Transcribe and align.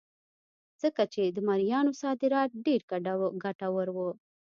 ځکه 0.81 1.03
چې 1.13 1.23
د 1.35 1.37
مریانو 1.47 1.91
صادرات 2.01 2.49
ډېر 2.65 2.81
ګټور 3.49 3.87
وو. 3.95 4.09